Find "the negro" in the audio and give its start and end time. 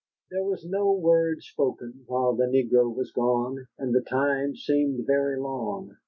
2.33-2.91